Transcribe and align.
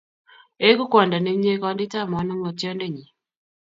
Egu 0.67 0.83
kwondo 0.91 1.17
ne 1.19 1.31
myee 1.37 1.57
konditap 1.63 2.07
manong'otyondennyi. 2.11 3.05